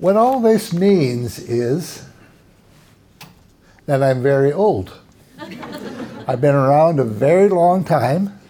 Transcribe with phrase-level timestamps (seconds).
[0.00, 2.06] What all this means is
[3.84, 4.98] that I'm very old.
[6.26, 8.40] I've been around a very long time.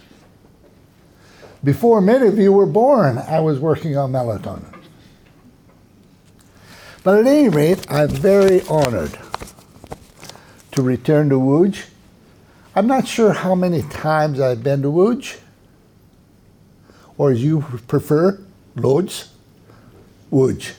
[1.64, 4.72] Before many of you were born, I was working on melatonin.
[7.02, 9.18] But at any rate, I'm very honored
[10.70, 11.86] to return to Wooge.
[12.76, 15.38] I'm not sure how many times I've been to Wooge,
[17.18, 18.40] or as you prefer,
[18.76, 19.30] Lodz,
[20.30, 20.74] Wooge.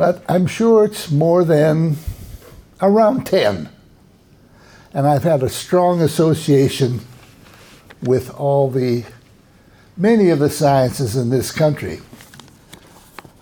[0.00, 1.96] But I'm sure it's more than
[2.80, 3.68] around 10.
[4.94, 7.00] And I've had a strong association
[8.00, 9.04] with all the
[9.98, 12.00] many of the sciences in this country.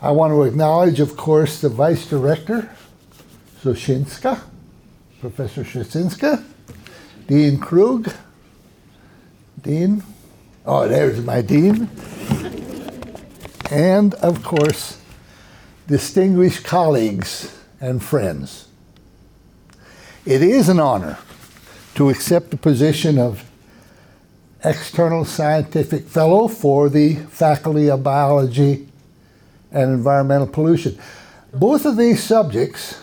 [0.02, 2.68] I want to acknowledge, of course, the Vice Director,
[3.62, 4.40] Zoshinska,
[5.20, 6.42] Professor Shasinska,
[7.28, 8.12] Dean Krug,
[9.62, 10.02] Dean,
[10.66, 11.88] oh, there's my Dean,
[13.70, 14.98] and of course,
[15.88, 18.68] distinguished colleagues and friends.
[20.26, 21.18] It is an honor
[21.94, 23.50] to accept the position of
[24.62, 28.86] external scientific fellow for the Faculty of Biology
[29.72, 30.98] and Environmental Pollution.
[31.54, 33.00] Both of these subjects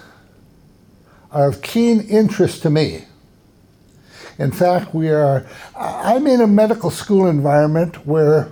[1.31, 3.05] are of keen interest to me.
[4.37, 8.51] In fact, we are, I'm in a medical school environment where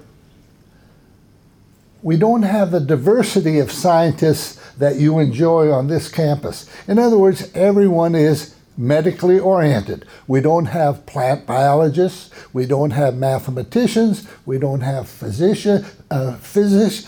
[2.03, 6.69] we don't have the diversity of scientists that you enjoy on this campus.
[6.87, 10.05] In other words, everyone is medically oriented.
[10.27, 17.07] We don't have plant biologists, we don't have mathematicians, we don't have physician, uh, physics,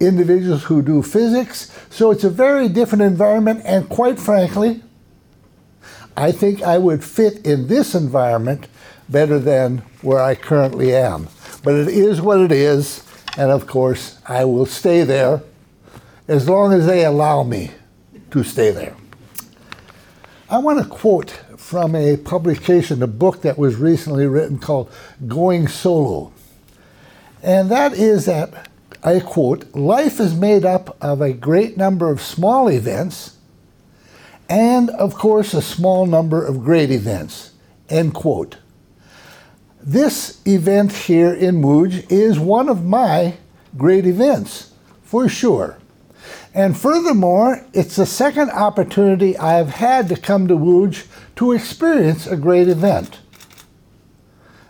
[0.00, 1.70] individuals who do physics.
[1.90, 4.82] So it's a very different environment, and quite frankly,
[6.16, 8.66] I think I would fit in this environment
[9.08, 11.28] better than where I currently am.
[11.62, 13.05] But it is what it is,
[13.36, 15.42] and of course, I will stay there
[16.28, 17.70] as long as they allow me
[18.30, 18.96] to stay there.
[20.48, 24.90] I want to quote from a publication, a book that was recently written called
[25.26, 26.32] Going Solo.
[27.42, 28.70] And that is that,
[29.02, 33.36] I quote, life is made up of a great number of small events
[34.48, 37.52] and, of course, a small number of great events,
[37.88, 38.56] end quote.
[39.88, 43.34] This event here in Wooge is one of my
[43.76, 44.72] great events,
[45.04, 45.78] for sure.
[46.52, 51.04] And furthermore, it's the second opportunity I have had to come to Wooge
[51.36, 53.20] to experience a great event.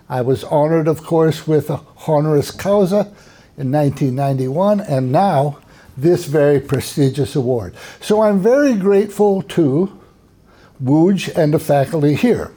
[0.07, 3.11] I was honored, of course, with a honoris causa
[3.57, 5.61] in 1991, and now
[5.97, 7.75] this very prestigious award.
[8.03, 9.99] So I'm very grateful to
[10.79, 12.53] Wooge and the faculty here.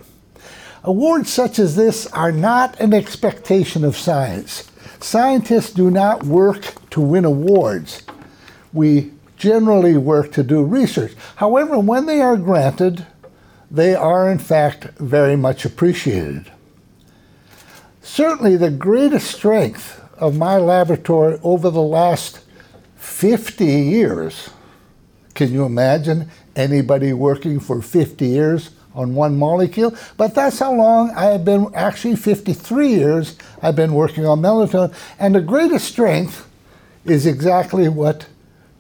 [0.90, 4.72] Awards such as this are not an expectation of science.
[5.00, 8.02] Scientists do not work to win awards.
[8.74, 11.14] We generally work to do research.
[11.36, 13.06] However, when they are granted,
[13.70, 16.52] they are in fact very much appreciated.
[18.02, 22.40] Certainly, the greatest strength of my laboratory over the last
[22.96, 24.50] 50 years
[25.36, 29.96] can you imagine anybody working for 50 years on one molecule?
[30.18, 34.94] But that's how long I have been, actually 53 years, I've been working on melatonin.
[35.20, 36.48] And the greatest strength
[37.06, 38.28] is exactly what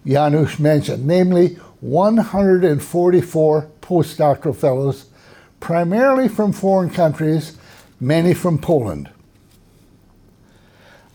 [0.05, 5.05] Janusz mentioned, namely 144 postdoctoral fellows,
[5.59, 7.57] primarily from foreign countries,
[7.99, 9.09] many from Poland.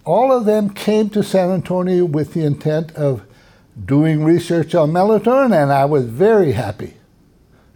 [0.05, 3.23] All of them came to San Antonio with the intent of
[3.85, 6.95] doing research on melatonin, and I was very happy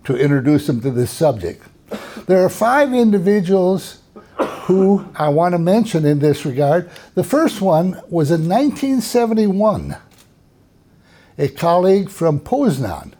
[0.04, 1.62] to introduce them to this subject.
[2.26, 4.00] There are five individuals
[4.62, 6.90] who I want to mention in this regard.
[7.14, 9.96] The first one was in 1971
[11.38, 13.12] a colleague from Poznan,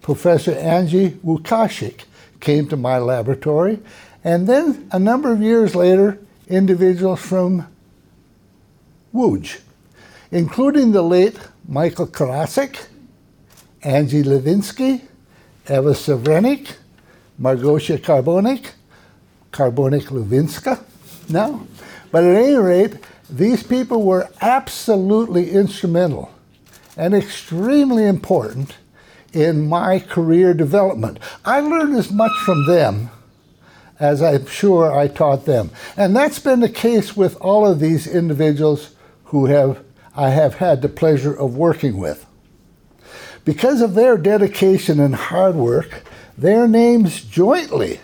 [0.00, 2.04] Professor Angie Łukasik,
[2.40, 3.80] came to my laboratory,
[4.22, 7.66] and then a number of years later, individuals from
[9.12, 9.60] Wuj,
[10.30, 12.86] including the late Michael Karasek,
[13.82, 15.02] Angie Lewiński,
[15.68, 15.94] Eva
[17.40, 18.72] Margosia Karbownik,
[19.50, 20.82] Karbownik Lewińska
[21.28, 21.66] now.
[22.10, 22.96] But at any rate,
[23.28, 26.30] these people were absolutely instrumental
[26.96, 28.76] and extremely important
[29.32, 31.18] in my career development.
[31.44, 33.10] I learned as much from them
[33.98, 35.70] as I'm sure I taught them.
[35.96, 38.90] And that's been the case with all of these individuals
[39.24, 39.82] who have
[40.16, 42.24] I have had the pleasure of working with.
[43.44, 46.02] Because of their dedication and hard work,
[46.36, 48.00] their names jointly,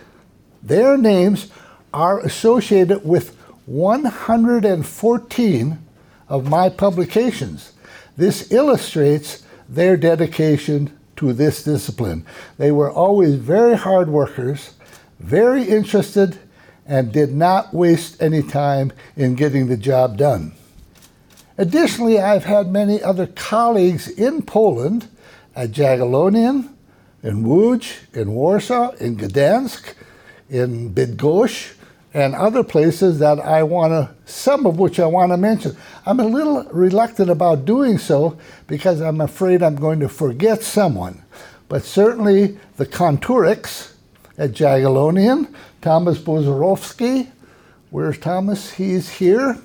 [0.63, 1.51] their names
[1.93, 5.79] are associated with 114
[6.29, 7.73] of my publications.
[8.17, 12.25] This illustrates their dedication to this discipline.
[12.59, 14.75] They were always very hard workers,
[15.19, 16.39] very interested,
[16.87, 20.53] and did not waste any time in getting the job done.
[21.57, 25.09] Additionally, I've had many other colleagues in Poland,
[25.55, 26.69] at Jagiellonian,
[27.23, 29.95] in Łódź, in Warsaw, in Gdansk,
[30.49, 31.75] in Bydgoszcz,
[32.13, 35.77] and other places that I want to, some of which I want to mention.
[36.05, 38.37] I'm a little reluctant about doing so
[38.67, 41.23] because I'm afraid I'm going to forget someone.
[41.69, 43.93] But certainly the Kontureks
[44.37, 47.31] at Jagiellonian, Thomas Brzozowski,
[47.91, 48.73] where's Thomas?
[48.73, 49.57] He's here.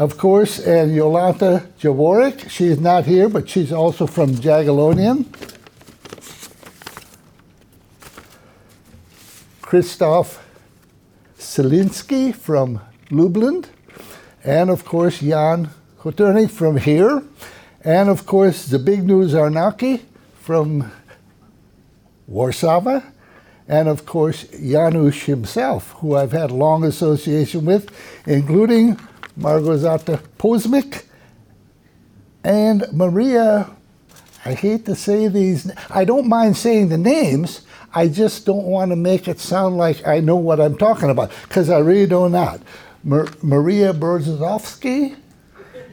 [0.00, 5.26] Of course, and Jolanta Jaworek, she's not here, but she's also from Jagiellonian.
[9.60, 10.42] Christoph
[11.38, 12.80] Selinski from
[13.10, 13.66] Lublin,
[14.42, 15.68] and of course Jan
[15.98, 17.22] Koternik from here,
[17.84, 20.00] and of course the big news Arnaki
[20.40, 20.90] from
[22.26, 23.02] Warsaw,
[23.68, 27.90] and of course Janusz himself, who I've had a long association with,
[28.26, 28.98] including
[29.38, 31.04] Małgorzata Posmyk
[32.44, 33.70] and Maria.
[34.44, 37.60] I hate to say these, I don't mind saying the names,
[37.94, 41.30] I just don't want to make it sound like I know what I'm talking about,
[41.42, 42.60] because I really do not.
[43.04, 45.16] Mar- Maria Berzovsky?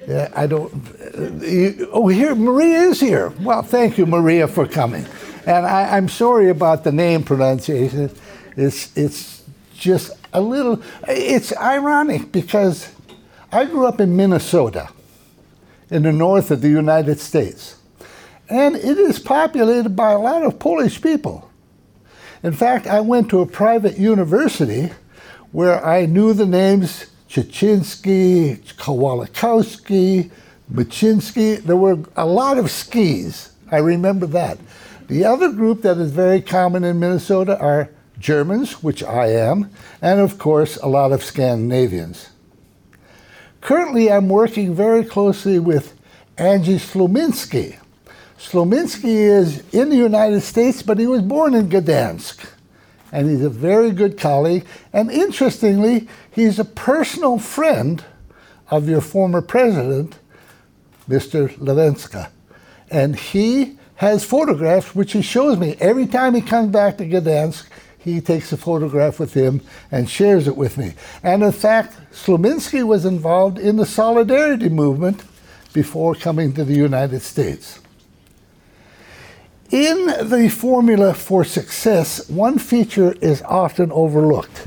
[0.07, 0.73] Yeah, I don't.
[0.73, 3.33] Uh, you, oh, here, Maria is here.
[3.41, 5.05] Well, thank you, Maria, for coming.
[5.45, 8.09] And I, am sorry about the name pronunciation.
[8.55, 9.43] It's, it's
[9.75, 12.89] just a little, it's ironic because
[13.51, 14.89] I grew up in Minnesota,
[15.89, 17.77] in the north of the United States.
[18.49, 21.49] And it is populated by a lot of Polish people.
[22.43, 24.91] In fact, I went to a private university
[25.53, 30.29] where I knew the names Chichinski, Kowalkowski,
[30.71, 31.61] Machinsky.
[31.61, 33.51] There were a lot of skis.
[33.71, 34.57] I remember that.
[35.07, 37.89] The other group that is very common in Minnesota are
[38.19, 39.69] Germans, which I am,
[40.01, 42.29] and of course, a lot of Scandinavians.
[43.61, 45.93] Currently, I'm working very closely with
[46.37, 47.77] Angie Slominski,
[48.37, 52.47] Slominski is in the United States, but he was born in Gdansk.
[53.11, 54.65] And he's a very good colleague.
[54.93, 58.03] And interestingly, he's a personal friend
[58.69, 60.19] of your former president,
[61.09, 61.49] Mr.
[61.57, 62.29] Levenska.
[62.91, 65.75] And he has photographs, which he shows me.
[65.79, 67.65] Every time he comes back to Gdansk,
[68.13, 69.61] he takes a photograph with him
[69.91, 70.93] and shares it with me.
[71.23, 75.23] And in fact, Slominski was involved in the Solidarity movement
[75.73, 77.79] before coming to the United States.
[79.69, 84.65] In the formula for success, one feature is often overlooked.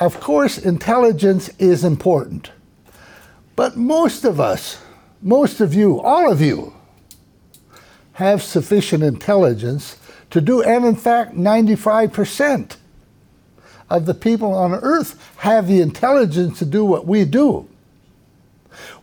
[0.00, 2.50] Of course, intelligence is important.
[3.54, 4.80] But most of us,
[5.20, 6.72] most of you, all of you,
[8.14, 9.98] have sufficient intelligence
[10.32, 12.76] to do, and in fact, 95%
[13.88, 17.68] of the people on earth have the intelligence to do what we do.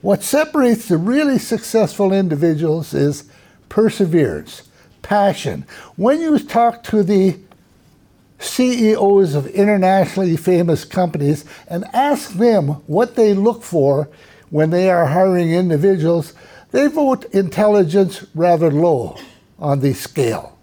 [0.02, 3.26] What separates the really successful individuals is
[3.70, 4.64] perseverance
[5.04, 5.66] passion.
[5.96, 7.38] When you talk to the
[8.40, 14.10] CEOs of internationally famous companies and ask them what they look for
[14.50, 16.34] when they are hiring individuals,
[16.72, 19.18] they vote intelligence rather low
[19.60, 20.59] on the scale.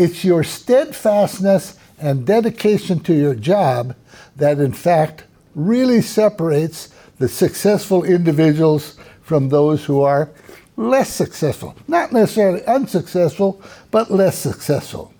[0.00, 3.94] It's your steadfastness and dedication to your job
[4.34, 6.88] that, in fact, really separates
[7.18, 10.30] the successful individuals from those who are
[10.78, 11.76] less successful.
[11.86, 15.12] Not necessarily unsuccessful, but less successful.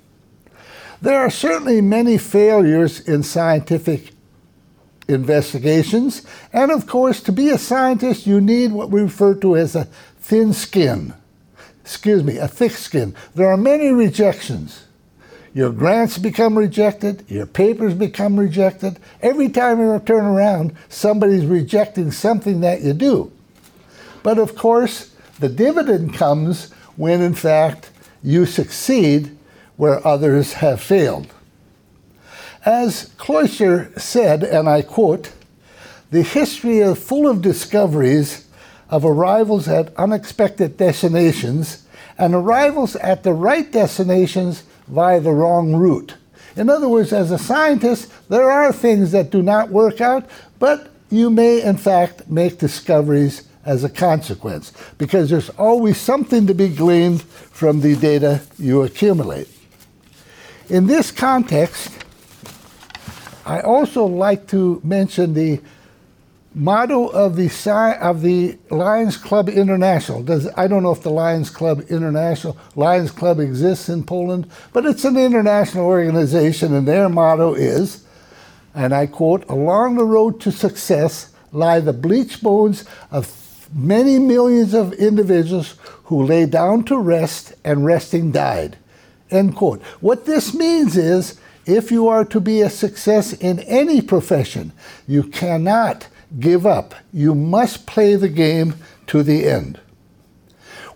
[1.03, 4.13] There are certainly many failures in scientific
[5.09, 6.23] investigations,
[6.55, 9.85] and of course, to be a scientist, you need what we refer to as a
[10.21, 11.13] thin skin.
[11.90, 13.16] Excuse me, a thick skin.
[13.35, 14.85] There are many rejections.
[15.52, 19.00] Your grants become rejected, your papers become rejected.
[19.20, 23.32] Every time you turn around, somebody's rejecting something that you do.
[24.23, 27.90] But of course, the dividend comes when, in fact,
[28.23, 29.37] you succeed
[29.76, 31.26] where others have failed.
[32.64, 35.32] As Koestler said, and I quote,
[36.12, 38.47] the history is full of discoveries
[38.90, 41.87] of arrivals at unexpected destinations
[42.18, 46.14] and arrivals at the right destinations via the wrong route.
[46.56, 50.28] In other words, as a scientist, there are things that do not work out,
[50.59, 56.54] but you may, in fact, make discoveries as a consequence, because there's always something to
[56.54, 59.49] be gleaned from the data you accumulate.
[60.68, 61.90] In this context,
[63.44, 65.61] I also like to mention the
[66.54, 67.49] motto of the
[68.00, 70.23] of the Lions Club International.
[70.23, 74.87] Does I don't know if the Lions Club International Lions Club exists in Poland, but
[74.87, 78.04] it's an international organization, and their motto is,
[78.75, 84.75] and I quote: "Along the road to success lie the bleached bones of many millions
[84.75, 88.76] of individuals who lay down to rest and resting died."
[89.30, 89.83] End quote.
[90.00, 91.37] What this means is.
[91.66, 94.73] If you are to be a success in any profession,
[95.07, 96.09] you cannot
[96.39, 96.95] give up.
[97.13, 98.75] You must play the game
[99.09, 99.81] to the end.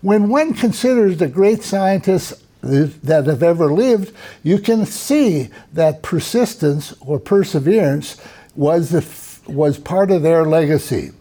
[0.01, 6.93] When one considers the great scientists that have ever lived, you can see that persistence
[7.01, 8.17] or perseverance
[8.55, 11.11] was, the, was part of their legacy.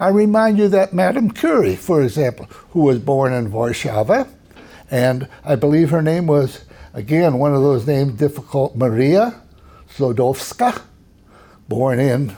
[0.00, 4.26] I remind you that Madame Curie, for example, who was born in Warsaw,
[4.90, 9.40] and I believe her name was, again, one of those names difficult, Maria
[9.90, 10.82] Sklodowska,
[11.68, 12.34] born in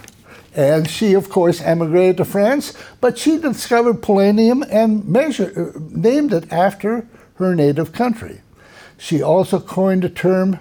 [0.55, 6.33] and she, of course, emigrated to France, but she discovered polonium and measured, uh, named
[6.33, 8.41] it after her native country.
[8.99, 10.59] She also coined the term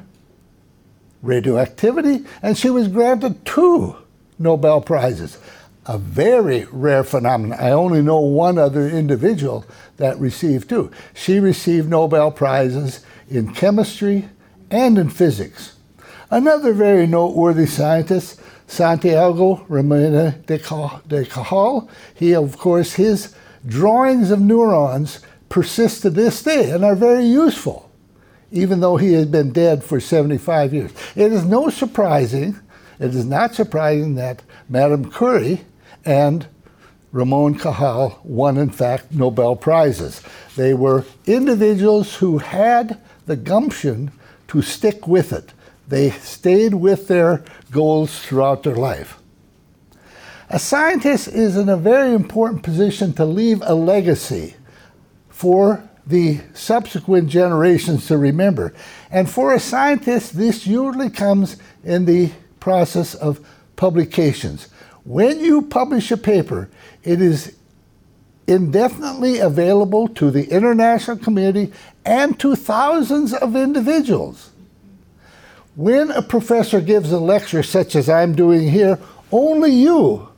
[1.22, 3.96] radioactivity, and she was granted two
[4.38, 5.38] Nobel Prizes.
[5.86, 7.58] A very rare phenomenon.
[7.60, 9.66] I only know one other individual
[9.98, 10.92] that received two.
[11.16, 14.30] She received Nobel Prizes in chemistry
[14.70, 15.76] and in physics.
[16.30, 21.90] Another very noteworthy scientist Santiago Ramon de Cajal.
[22.14, 23.36] He, of course, his
[23.66, 27.92] drawings of neurons persist to this day and are very useful,
[28.52, 30.92] even though he has been dead for 75 years.
[31.16, 32.60] It is no surprising,
[33.00, 35.62] it is not surprising that Madame Curie
[36.06, 36.46] and
[37.12, 40.22] Ramon Cajal won, in fact, Nobel Prizes.
[40.56, 44.12] They were individuals who had the gumption
[44.50, 45.54] to stick with it.
[45.90, 49.18] They stayed with their goals throughout their life.
[50.50, 54.56] A scientist is in a very important position to leave a legacy
[55.30, 58.74] for the subsequent generations to remember.
[59.12, 64.70] And for a scientist, this usually comes in the process of publications.
[65.06, 66.70] When you publish a paper,
[67.04, 67.56] it is
[68.48, 71.72] indefinitely available to the international community
[72.06, 74.50] and to thousands of individuals.
[75.76, 79.00] When a professor gives a lecture such as I'm doing here,
[79.32, 80.30] only you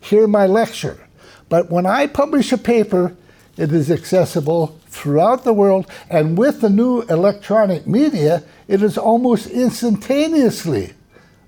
[0.00, 1.06] hear my lecture.
[1.48, 3.16] But when I publish a paper,
[3.56, 9.48] it is accessible throughout the world, and with the new electronic media, it is almost
[9.48, 10.94] instantaneously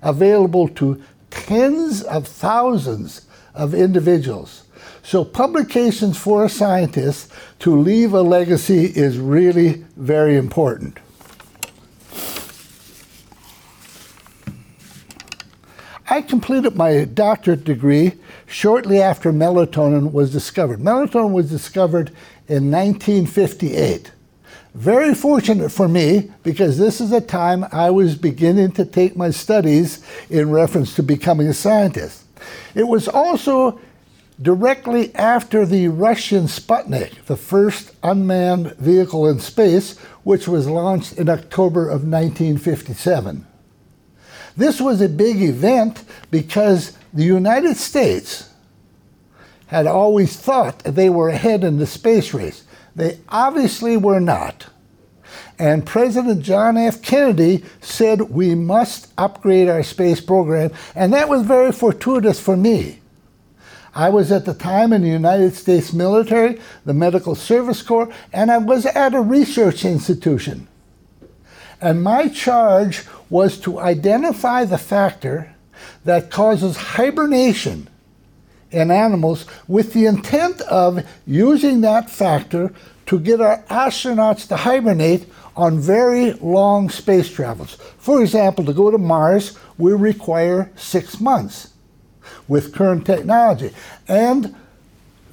[0.01, 1.01] available to
[1.31, 3.25] tens of thousands
[3.55, 4.63] of individuals.
[5.01, 10.99] So, publications for a scientist to leave a legacy is really very important.
[16.13, 20.79] I completed my doctorate degree shortly after melatonin was discovered.
[20.79, 22.09] Melatonin was discovered
[22.47, 24.11] in 1958.
[24.75, 29.31] Very fortunate for me because this is a time I was beginning to take my
[29.31, 32.25] studies in reference to becoming a scientist.
[32.75, 33.81] It was also
[34.39, 41.27] directly after the Russian Sputnik, the first unmanned vehicle in space, which was launched in
[41.27, 43.47] October of 1957.
[44.55, 48.49] This was a big event because the United States
[49.67, 52.63] had always thought they were ahead in the space race.
[52.95, 54.67] They obviously were not.
[55.57, 57.01] And President John F.
[57.01, 62.99] Kennedy said we must upgrade our space program, and that was very fortuitous for me.
[63.95, 68.51] I was at the time in the United States military, the Medical Service Corps, and
[68.51, 70.67] I was at a research institution.
[71.83, 75.53] And my charge was to identify the factor
[76.05, 77.89] that causes hibernation
[78.71, 82.73] in animals with the intent of using that factor
[83.07, 87.75] to get our astronauts to hibernate on very long space travels.
[87.97, 91.73] For example, to go to Mars, we require six months
[92.47, 93.71] with current technology.
[94.07, 94.55] And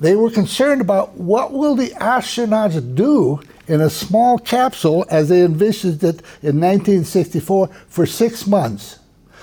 [0.01, 5.45] they were concerned about what will the astronauts do in a small capsule as they
[5.45, 8.99] envisioned it in 1964 for six months.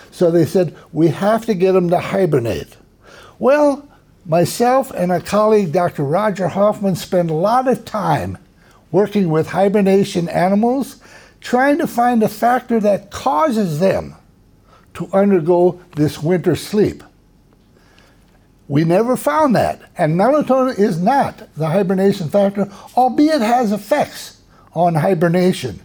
[0.09, 2.75] So they said, we have to get them to hibernate.
[3.37, 3.87] Well,
[4.25, 6.03] myself and a colleague, Dr.
[6.03, 8.39] Roger Hoffman, spent a lot of time
[8.91, 10.99] working with hibernation animals,
[11.39, 14.15] trying to find a factor that causes them
[14.95, 17.03] to undergo this winter sleep.
[18.67, 19.81] We never found that.
[19.97, 24.41] And melatonin is not the hibernation factor, albeit has effects
[24.73, 25.79] on hibernation.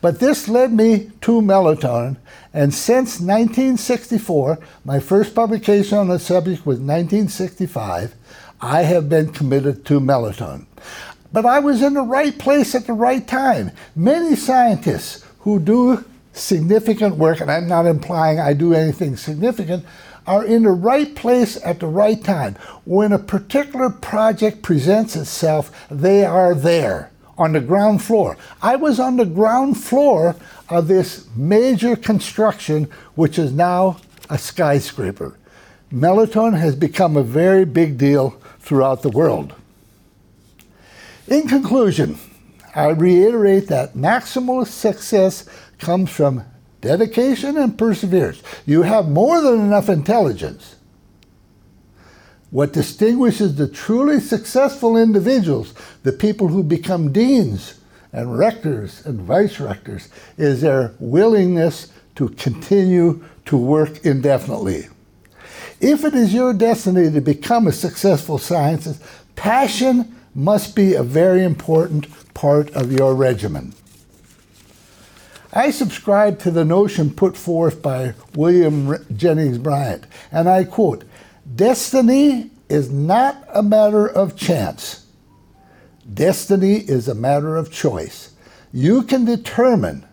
[0.00, 2.16] But this led me to melatonin,
[2.52, 8.14] and since 1964, my first publication on the subject was 1965,
[8.60, 10.66] I have been committed to melatonin.
[11.32, 13.70] But I was in the right place at the right time.
[13.96, 19.84] Many scientists who do significant work, and I'm not implying I do anything significant,
[20.26, 22.54] are in the right place at the right time.
[22.84, 28.36] When a particular project presents itself, they are there on the ground floor.
[28.60, 30.36] I was on the ground floor
[30.68, 33.98] of this major construction, which is now
[34.30, 35.36] a skyscraper.
[35.92, 39.54] Melatonin has become a very big deal throughout the world.
[41.28, 42.18] In conclusion,
[42.74, 45.46] I reiterate that maximal success
[45.78, 46.44] comes from
[46.82, 48.42] dedication and perseverance.
[48.66, 50.76] You have more than enough intelligence.
[52.50, 55.72] What distinguishes the truly successful individuals,
[56.02, 57.80] the people who become deans
[58.12, 64.88] and rectors and vice rectors, is their willingness to continue to work indefinitely.
[65.80, 69.02] If it is your destiny to become a successful scientist,
[69.34, 73.72] passion must be a very important part of your regimen.
[75.52, 81.04] I subscribe to the notion put forth by William Jennings Bryan, and I quote
[81.54, 85.04] Destiny is not a matter of chance,
[86.12, 88.34] destiny is a matter of choice.
[88.72, 90.06] You can determine,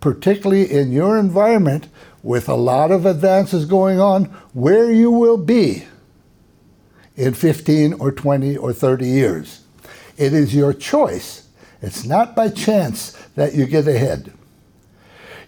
[0.00, 1.88] particularly in your environment
[2.22, 5.84] with a lot of advances going on, where you will be
[7.16, 9.62] in 15 or 20 or 30 years.
[10.18, 11.45] It is your choice.
[11.86, 14.32] It's not by chance that you get ahead.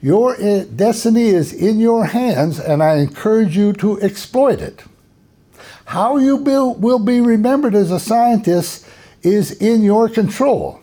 [0.01, 4.85] Your eh, destiny is in your hands, and I encourage you to exploit it.
[5.87, 8.87] How you will be remembered as a scientist
[9.23, 10.81] is in your control.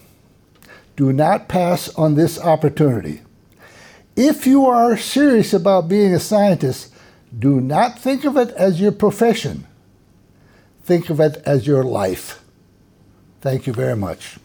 [0.97, 3.21] Do not pass on this opportunity.
[4.17, 6.93] If you are serious about being a scientist,
[7.37, 9.65] do not think of it as your profession.
[10.83, 12.43] Think of it as your life.
[13.39, 14.37] Thank you very much.